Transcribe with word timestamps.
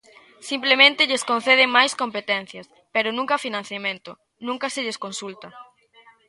Simplemente 0.49 1.07
lles 1.09 1.27
conceden 1.31 1.69
máis 1.77 1.93
competencias, 2.01 2.65
pero 2.93 3.09
nunca 3.17 3.41
financiamento, 3.45 4.11
nunca 4.47 4.67
se 4.73 4.83
lles 4.85 5.01
consulta. 5.05 5.49